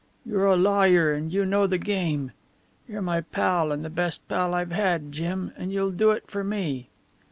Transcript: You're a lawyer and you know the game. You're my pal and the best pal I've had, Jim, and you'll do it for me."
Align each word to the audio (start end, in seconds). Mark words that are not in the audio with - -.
You're 0.25 0.47
a 0.47 0.55
lawyer 0.55 1.13
and 1.13 1.31
you 1.31 1.45
know 1.45 1.67
the 1.67 1.77
game. 1.77 2.31
You're 2.87 3.03
my 3.03 3.21
pal 3.21 3.71
and 3.71 3.85
the 3.85 3.89
best 3.91 4.27
pal 4.27 4.55
I've 4.55 4.71
had, 4.71 5.11
Jim, 5.11 5.51
and 5.55 5.71
you'll 5.71 5.91
do 5.91 6.09
it 6.09 6.25
for 6.25 6.43
me." 6.43 6.89